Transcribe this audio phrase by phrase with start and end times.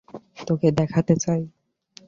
[0.47, 1.41] তোকে দেখাতে চাই।